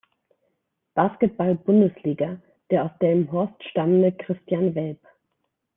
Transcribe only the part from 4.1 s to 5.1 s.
Christian Welp.